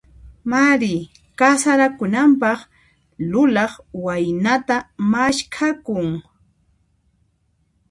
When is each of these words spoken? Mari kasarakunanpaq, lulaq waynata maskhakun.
Mari 0.51 0.95
kasarakunanpaq, 1.39 2.59
lulaq 3.29 3.71
waynata 4.03 4.75
maskhakun. 5.11 6.07